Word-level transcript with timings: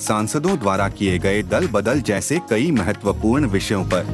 सांसदों 0.00 0.58
द्वारा 0.58 0.88
किए 0.88 1.18
गए 1.18 1.42
दल 1.42 1.66
बदल 1.66 2.00
जैसे 2.00 2.38
कई 2.50 2.70
महत्वपूर्ण 2.70 3.46
विषयों 3.46 3.84
पर। 3.84 4.04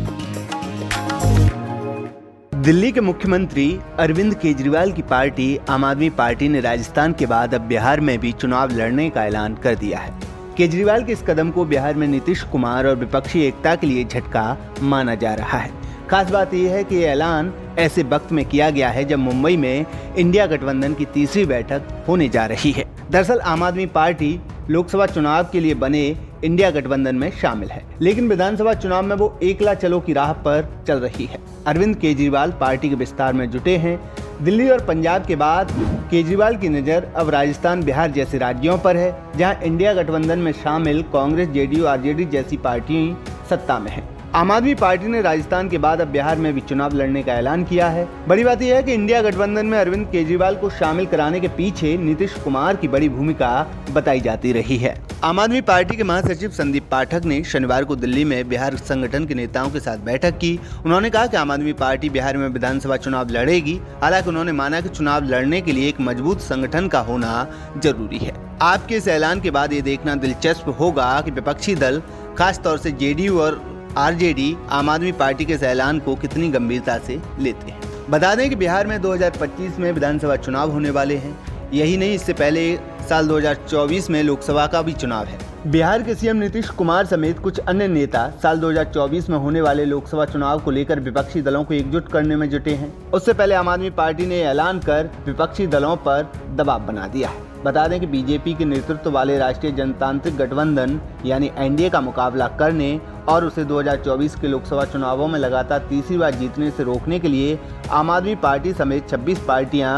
दिल्ली 2.56 2.92
के 2.92 3.00
मुख्यमंत्री 3.00 3.66
अरविंद 3.98 4.34
केजरीवाल 4.34 4.92
की 4.92 5.02
पार्टी 5.02 5.58
आम 5.68 5.84
आदमी 5.84 6.08
पार्टी 6.10 6.48
ने 6.48 6.60
राजस्थान 6.60 7.12
के 7.12 7.26
बाद 7.26 7.54
अब 7.54 7.60
बिहार 7.60 8.00
में 8.00 8.18
भी 8.18 8.32
चुनाव 8.32 8.70
लड़ने 8.70 9.08
का 9.10 9.24
ऐलान 9.24 9.54
कर 9.54 9.74
दिया 9.74 9.98
है। 9.98 10.12
केजरीवाल 10.56 11.04
के 11.04 11.12
इस 11.12 11.22
कदम 11.22 11.50
को 11.50 11.64
बिहार 11.64 11.94
में 11.94 12.06
नीतीश 12.08 12.42
कुमार 12.42 12.86
और 12.86 12.96
विपक्षी 12.96 13.42
एकता 13.42 13.74
के 13.74 13.86
लिए 13.86 14.04
झटका 14.04 14.56
माना 14.82 15.14
जा 15.14 15.34
रहा 15.34 15.58
है। 15.58 15.70
खास 16.10 16.30
बात 16.30 16.54
यह 16.54 16.72
है 16.72 16.84
कि 16.84 16.96
ये 16.96 17.06
ऐलान 17.06 17.52
ऐसे 17.78 18.02
वक्त 18.02 18.32
में 18.32 18.44
किया 18.44 18.70
गया 18.70 18.88
है 18.88 19.04
जब 19.04 19.18
मुंबई 19.18 19.56
में 19.56 19.86
इंडिया 20.16 20.46
गठबंधन 20.46 20.94
की 20.94 21.04
तीसरी 21.04 21.44
बैठक 21.46 22.04
होने 22.08 22.28
जा 22.28 22.46
रही 22.46 22.72
है। 22.72 22.84
दरअसल 23.10 23.40
आम 23.40 23.62
आदमी 23.62 23.86
पार्टी 23.86 24.38
लोकसभा 24.70 25.06
चुनाव 25.06 25.48
के 25.52 25.60
लिए 25.60 25.74
बने 25.74 26.04
इंडिया 26.44 26.70
गठबंधन 26.70 27.16
में 27.16 27.30
शामिल 27.30 27.68
है। 27.68 27.82
लेकिन 28.02 28.28
विधानसभा 28.28 28.74
चुनाव 28.74 29.02
में 29.02 29.16
वो 29.16 29.38
एकला 29.42 29.74
चलो 29.74 30.00
की 30.00 30.12
राह 30.12 30.32
पर 30.32 30.68
चल 30.86 30.98
रही 30.98 31.24
है। 31.24 31.38
अरविंद 31.66 31.96
केजरीवाल 31.96 32.52
पार्टी 32.52 32.88
के 32.88 32.94
विस्तार 32.94 33.32
में 33.32 33.50
जुटे 33.50 33.76
हैं। 33.76 33.98
दिल्ली 34.42 34.68
और 34.68 34.84
पंजाब 34.84 35.26
के 35.26 35.36
बाद 35.36 35.72
केजरीवाल 36.10 36.56
की 36.56 36.68
नज़र 36.68 37.12
अब 37.16 37.30
राजस्थान, 37.30 37.82
बिहार 37.82 38.10
जैसे 38.10 38.38
राज्यों 38.38 38.78
पर 38.78 38.96
है, 38.96 39.14
जहाँ 39.36 39.60
इंडिया 39.64 39.94
गठबंधन 39.94 40.38
में 40.38 40.52
शामिल 40.52 41.02
कांग्रेस, 41.02 41.48
जेडीयू, 41.48 41.84
आरजेडी 41.86 42.24
जैसी 42.24 42.56
पार्टियाँ 42.56 43.24
सत्ता 43.50 43.78
में 43.78 43.90
हैं। 43.90 44.13
आम 44.34 44.50
आदमी 44.50 44.74
पार्टी 44.74 45.06
ने 45.06 45.20
राजस्थान 45.22 45.68
के 45.68 45.78
बाद 45.78 46.00
अब 46.00 46.08
बिहार 46.08 46.36
में 46.36 46.52
भी 46.54 46.60
चुनाव 46.60 46.94
लड़ने 46.94 47.22
का 47.22 47.32
ऐलान 47.32 47.64
किया 47.64 47.88
है। 47.88 48.06
बड़ी 48.28 48.44
बात 48.44 48.62
यह 48.62 48.76
है 48.76 48.82
कि 48.82 48.92
इंडिया 48.92 49.20
गठबंधन 49.22 49.66
में 49.66 49.78
अरविंद 49.78 50.06
केजरीवाल 50.12 50.56
को 50.56 50.70
शामिल 50.70 51.06
कराने 51.06 51.40
के 51.40 51.48
पीछे 51.48 51.96
नीतीश 51.96 52.34
कुमार 52.34 52.76
की 52.76 52.88
बड़ी 52.88 53.08
भूमिका 53.08 53.50
बताई 53.90 54.20
जाती 54.20 54.52
रही 54.52 54.76
है। 54.76 54.96
आम 55.24 55.40
आदमी 55.40 55.60
पार्टी 55.60 55.96
के 55.96 56.02
महासचिव 56.02 56.50
संदीप 56.50 56.88
पाठक 56.90 57.24
ने 57.24 57.42
शनिवार 57.44 57.84
को 57.84 57.96
दिल्ली 57.96 58.24
में 58.24 58.48
बिहार 58.48 58.76
संगठन 58.76 59.26
के 59.26 59.34
नेताओं 59.34 59.70
के 59.70 59.80
साथ 59.80 59.98
बैठक 59.98 60.38
की। 60.38 60.58
उन्होंने 60.86 61.10
कहा 61.10 61.26
कि 61.26 61.36
आम 61.36 61.50
आदमी 61.50 61.72
पार्टी 61.72 62.10
बिहार 62.10 62.36
में 62.36 62.48
विधानसभा 62.48 62.96
चुनाव 62.96 63.30
लड़ेगी। 63.30 63.78
हालाँकि 64.02 64.28
उन्होंने 64.28 64.52
माना 64.52 64.80
कि 64.80 64.88
चुनाव 64.88 65.24
लड़ने 65.24 65.60
के 65.60 65.72
लिए 65.72 65.88
एक 65.88 66.00
मज़बूत 66.00 66.40
संगठन 66.40 66.88
का 66.88 67.00
होना 67.00 67.46
ज़रूरी 67.78 68.18
है। 68.18 68.32
आपके 68.62 68.96
इस 68.96 69.06
ऐलान 69.08 69.40
के 69.40 69.50
बाद 69.50 69.72
ये 69.72 69.80
देखना 69.82 70.14
दिलचस्प 70.16 70.76
होगा 70.80 71.20
कि 71.20 71.30
विपक्षी 71.30 71.74
दल, 71.74 72.02
खासतौर 72.38 72.78
से 72.78 72.90
जेडीयू 72.90 73.38
और 73.40 73.62
आरजेडी 73.98 74.56
आम 74.70 74.88
आदमी 74.90 75.12
पार्टी 75.12 75.44
के 75.44 75.52
इस 75.52 75.62
ऐलान 75.62 75.98
को 75.98 76.14
कितनी 76.14 76.48
गंभीरता 76.48 76.98
से 76.98 77.20
लेते 77.40 77.70
हैं? 77.70 77.80
बता 78.10 78.34
दें 78.34 78.48
कि 78.50 78.56
बिहार 78.56 78.86
में 78.86 79.00
2025 79.02 79.78
में 79.78 79.92
विधानसभा 79.92 80.36
चुनाव 80.36 80.70
होने 80.70 80.90
वाले 80.90 81.16
हैं। 81.16 81.36
यही 81.72 81.96
नहीं, 81.96 82.14
इससे 82.14 82.32
पहले 82.32 82.76
साल 83.08 83.28
2024 83.28 84.10
में 84.10 84.22
लोकसभा 84.22 84.66
का 84.66 84.82
भी 84.82 84.92
चुनाव 84.92 85.26
है। 85.26 85.38
बिहार 85.66 86.02
के 86.02 86.14
सीएम 86.14 86.36
नीतीश 86.36 86.68
कुमार 86.68 87.06
समेत 87.06 87.38
कुछ 87.38 87.58
अन्य 87.58 87.88
नेता 87.88 88.28
साल 88.42 88.58
2024 88.58 89.30
में 89.30 89.38
होने 89.38 89.60
वाले 89.60 89.84
लोकसभा 89.84 90.24
चुनाव 90.24 90.60
को 90.60 90.70
लेकर 90.70 91.00
विपक्षी 91.00 91.42
दलों 91.42 91.64
को 91.64 91.74
एकजुट 91.74 92.08
करने 92.08 92.36
में 92.36 92.50
जुटे 92.50 92.74
हैं। 92.74 92.92
उससे 93.10 93.32
पहले 93.32 93.54
आम 93.54 93.68
आदमी 93.68 93.90
पार्टी 93.90 94.26
ने 94.26 94.42
ऐलान 94.42 94.78
कर 94.78 95.10
विपक्षी 95.26 95.66
दलों 95.66 95.96
पर 95.96 96.32
दबाव 96.56 96.86
बना 96.86 97.06
दिया 97.06 97.28
है। 97.28 97.42
बता 97.64 97.88
दें 97.88 98.00
कि 98.00 98.06
बीजेपी 98.06 98.54
के 98.54 98.64
नेतृत्व 98.64 99.10
वाले 99.10 99.38
राष्ट्रीय 99.38 99.72
जनतांत्रिक 99.72 100.36
गठबंधन, 100.36 101.00
यानी 101.26 101.50
एनडीए 101.56 101.90
का 101.90 102.00
मुकाबला 102.00 102.48
करने 102.48 103.00
और 103.28 103.44
उसे 103.44 103.64
2024 103.64 104.34
के 104.40 104.48
लोकसभा 104.48 104.84
चुनावों 104.84 105.28
में 105.28 105.38
लगातार 105.38 105.86
तीसरी 105.90 106.16
बार 106.18 106.34
जीतने 106.34 106.70
से 106.70 106.82
रोकने 106.82 107.18
के 107.20 107.28
लिए 107.28 107.58
आम 107.90 108.10
आदमी 108.10 108.34
पार्टी 108.34 108.72
समेत 108.72 109.08
26 109.08 109.38
पार्टियाँ 109.38 109.92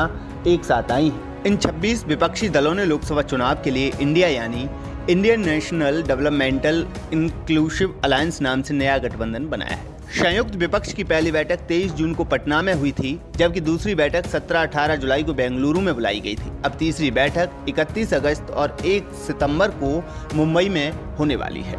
एक 0.46 0.64
साथ 0.64 0.92
आई 0.92 1.08
हैं। 1.08 1.44
इन 1.44 1.56
26 1.56 2.04
विपक्षी 2.06 2.48
दलों 2.48 2.74
ने 2.74 2.84
लोकसभा 2.84 3.22
चुनाव 3.22 3.62
के 3.64 3.70
लिए 3.70 3.92
इंडिया 4.00 4.28
यानी 4.28 4.68
Indian 5.10 5.44
national 5.46 6.02
developmental 6.02 6.86
inclusive 7.12 8.00
alliance 8.04 8.40
नाम 8.42 8.62
से 8.62 8.74
नया 8.74 8.96
गठबंधन 8.98 9.46
बनाया 9.48 9.76
है। 9.76 9.94
संयुक्त 10.12 10.54
विपक्ष 10.54 10.92
की 10.92 11.04
पहली 11.04 11.30
बैठक 11.32 11.66
23 11.68 11.92
जून 11.92 12.14
को 12.14 12.24
पटना 12.24 12.60
में 12.62 12.72
हुई 12.74 12.92
थी, 12.92 13.18
जबकि 13.36 13.60
दूसरी 13.60 13.94
बैठक 13.94 14.26
17-18 14.26 14.96
जुलाई 14.96 15.22
को 15.22 15.34
बेंगलुरु 15.34 15.80
में 15.80 15.94
बुलाई 15.94 16.20
गई 16.20 16.34
थी। 16.34 16.50
अब 16.64 16.76
तीसरी 16.78 17.10
बैठक 17.10 17.64
31 17.68 18.14
अगस्त 18.14 18.50
और 18.50 18.76
1 18.86 19.12
सितंबर 19.26 19.70
को 19.82 20.02
मुंबई 20.34 20.68
में 20.68 21.16
होने 21.16 21.36
वाली 21.36 21.62
है। 21.62 21.78